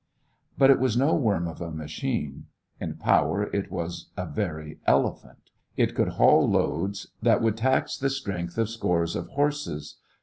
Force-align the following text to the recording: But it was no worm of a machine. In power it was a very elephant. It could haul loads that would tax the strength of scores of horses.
But 0.57 0.71
it 0.71 0.79
was 0.79 0.97
no 0.97 1.13
worm 1.13 1.47
of 1.47 1.61
a 1.61 1.69
machine. 1.69 2.47
In 2.79 2.95
power 2.95 3.43
it 3.55 3.71
was 3.71 4.09
a 4.17 4.25
very 4.25 4.79
elephant. 4.87 5.51
It 5.77 5.93
could 5.93 6.13
haul 6.13 6.49
loads 6.49 7.11
that 7.21 7.39
would 7.39 7.57
tax 7.57 7.97
the 7.97 8.09
strength 8.09 8.57
of 8.57 8.67
scores 8.67 9.15
of 9.15 9.27
horses. 9.27 9.97